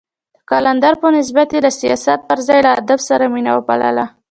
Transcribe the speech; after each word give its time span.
د 0.35 0.37
قلندر 0.51 0.93
په 1.01 1.07
نسبت 1.17 1.49
يې 1.55 1.59
له 1.65 1.71
سياست 1.79 2.19
پر 2.29 2.39
ځای 2.47 2.59
له 2.65 2.71
ادب 2.79 2.99
سره 3.09 3.25
مينه 3.33 3.51
وپالله. 3.55 4.05